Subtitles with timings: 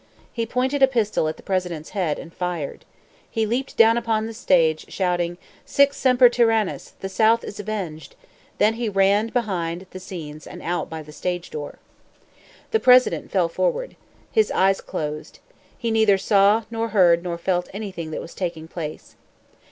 [0.33, 2.85] He pointed a pistol at the President's head, and fired.
[3.29, 6.95] He leaped down upon the stage, shouting "Sic semper tyrannis!
[7.01, 8.15] The South is avenged!"
[8.57, 11.77] Then he ran behind the scenes and out by the stage door.
[12.71, 13.95] The President fell forward.
[14.31, 15.37] His eyes closed.
[15.77, 19.15] He neither saw, nor heard, nor felt anything that was taking place.